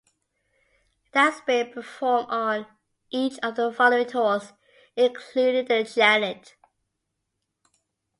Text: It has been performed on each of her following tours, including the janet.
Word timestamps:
It 1.13 1.19
has 1.19 1.41
been 1.41 1.71
performed 1.71 2.25
on 2.31 2.65
each 3.11 3.37
of 3.43 3.57
her 3.57 3.71
following 3.71 4.07
tours, 4.07 4.51
including 4.95 5.67
the 5.67 5.83
janet. 5.83 6.55